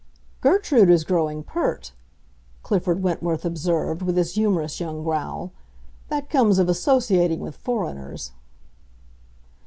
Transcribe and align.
"Gertrude 0.41 0.89
is 0.89 1.03
growing 1.03 1.43
pert," 1.43 1.93
Clifford 2.63 3.03
Wentworth 3.03 3.45
observed, 3.45 4.01
with 4.01 4.17
his 4.17 4.33
humorous 4.33 4.79
young 4.79 5.03
growl. 5.03 5.51
"That 6.07 6.27
comes 6.27 6.57
of 6.57 6.67
associating 6.67 7.39
with 7.39 7.55
foreigners." 7.55 8.31